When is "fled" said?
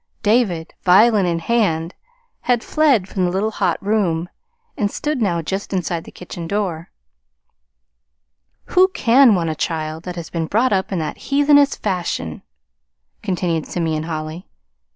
2.63-3.07